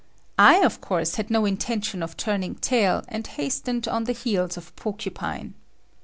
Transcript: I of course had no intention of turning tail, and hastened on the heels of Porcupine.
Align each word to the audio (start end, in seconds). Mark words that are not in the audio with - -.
I 0.39 0.55
of 0.65 0.81
course 0.81 1.13
had 1.17 1.29
no 1.29 1.45
intention 1.45 2.01
of 2.01 2.17
turning 2.17 2.55
tail, 2.55 3.03
and 3.07 3.27
hastened 3.27 3.87
on 3.87 4.05
the 4.05 4.13
heels 4.13 4.57
of 4.57 4.75
Porcupine. 4.75 5.53